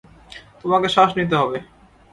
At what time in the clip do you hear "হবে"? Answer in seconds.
1.41-1.57